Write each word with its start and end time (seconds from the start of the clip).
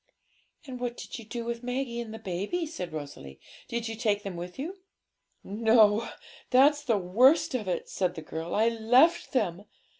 'And 0.65 0.79
what 0.79 0.97
did 0.97 1.19
you 1.19 1.25
do 1.25 1.45
with 1.45 1.61
Maggie 1.61 1.99
and 2.01 2.23
baby?' 2.23 2.65
said 2.65 2.91
Rosalie; 2.91 3.39
'did 3.67 3.87
you 3.87 3.95
take 3.95 4.23
them 4.23 4.35
with 4.35 4.57
you?' 4.57 4.79
'No; 5.43 6.09
that's 6.49 6.83
the 6.83 6.97
worst 6.97 7.53
of 7.53 7.67
it,' 7.67 7.87
said 7.87 8.15
the 8.15 8.23
girl; 8.23 8.55
'I 8.55 8.69
left 8.69 9.31
them. 9.31 9.65